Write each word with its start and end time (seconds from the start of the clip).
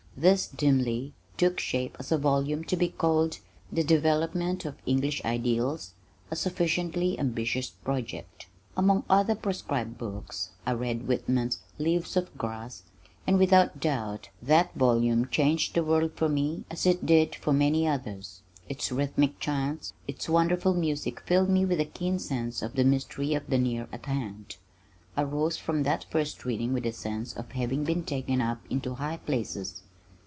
This 0.17 0.45
dimly 0.45 1.13
took 1.35 1.59
shape 1.59 1.97
as 1.99 2.11
a 2.11 2.17
volume 2.17 2.63
to 2.65 2.75
be 2.77 2.89
called 2.89 3.39
The 3.71 3.83
Development 3.83 4.65
of 4.65 4.75
English 4.85 5.19
Ideals, 5.25 5.95
a 6.29 6.35
sufficiently 6.35 7.17
ambitious 7.17 7.71
project. 7.71 8.45
Among 8.77 9.03
other 9.09 9.33
proscribed 9.33 9.97
books 9.97 10.51
I 10.63 10.73
read 10.73 11.07
Whitman's 11.07 11.61
Leaves 11.79 12.15
of 12.15 12.37
Grass 12.37 12.83
and 13.25 13.39
without 13.39 13.79
doubt 13.79 14.29
that 14.43 14.71
volume 14.75 15.27
changed 15.29 15.73
the 15.73 15.83
world 15.83 16.11
for 16.13 16.29
me 16.29 16.65
as 16.69 16.85
it 16.85 17.03
did 17.03 17.33
for 17.33 17.53
many 17.53 17.87
others. 17.87 18.41
Its 18.69 18.91
rhythmic 18.91 19.39
chants, 19.39 19.93
its 20.07 20.29
wonderful 20.29 20.75
music 20.75 21.19
filled 21.21 21.49
me 21.49 21.65
with 21.65 21.79
a 21.79 21.85
keen 21.85 22.19
sense 22.19 22.61
of 22.61 22.75
the 22.75 22.83
mystery 22.83 23.33
of 23.33 23.47
the 23.49 23.57
near 23.57 23.87
at 23.91 24.05
hand. 24.05 24.57
I 25.17 25.23
rose 25.23 25.57
from 25.57 25.81
that 25.81 26.05
first 26.11 26.45
reading 26.45 26.73
with 26.73 26.85
a 26.85 26.93
sense 26.93 27.33
of 27.35 27.49
having 27.53 27.83
been 27.85 28.03
taken 28.03 28.39
up 28.39 28.59
into 28.69 28.95
high 28.95 29.17
places. 29.17 29.81